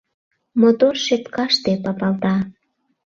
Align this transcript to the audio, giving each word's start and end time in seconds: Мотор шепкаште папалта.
Мотор 0.61 0.95
шепкаште 1.05 1.71
папалта. 1.83 2.35